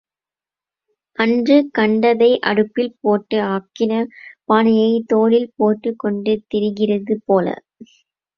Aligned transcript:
அன்று 1.17 1.69
கண்டதை 1.71 2.39
அடுப்பில் 2.41 2.95
போட்டு 2.99 3.37
ஆக்கின 3.49 3.93
பானையைத் 4.45 5.07
தோளில் 5.07 5.49
போட்டுக் 5.55 5.99
கொண்டு 5.99 6.43
திரிகிறது 6.47 7.17
போல. 7.25 7.47